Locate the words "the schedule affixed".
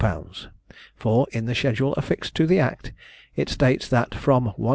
1.45-2.33